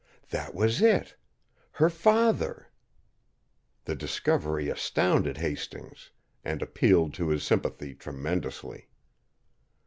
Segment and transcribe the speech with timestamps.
[0.31, 1.15] That was it!
[1.73, 2.69] her father!
[3.85, 6.09] The discovery astounded Hastings
[6.43, 8.89] and appealed to his sympathy, tremendously.